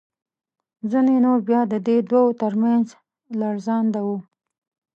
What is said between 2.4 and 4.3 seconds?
تر منځ لړزانده وو.